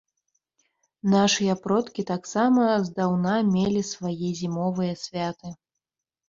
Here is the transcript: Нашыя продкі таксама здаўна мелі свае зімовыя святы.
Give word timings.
Нашыя 1.13 1.55
продкі 1.65 2.05
таксама 2.11 2.63
здаўна 2.87 3.35
мелі 3.53 3.81
свае 3.91 4.27
зімовыя 4.41 4.99
святы. 5.05 5.55